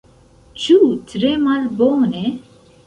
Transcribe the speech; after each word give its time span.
Ĉu 0.61 0.79
tre 1.13 1.31
malbone? 1.45 2.27